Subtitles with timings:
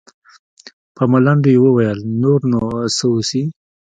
[0.95, 2.61] په ملنډو يې وويل نور نو
[2.97, 3.43] څه وسي.